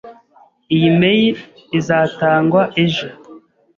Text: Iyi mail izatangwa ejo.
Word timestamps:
Iyi 0.75 0.89
mail 0.99 1.35
izatangwa 1.77 2.61
ejo. 2.83 3.07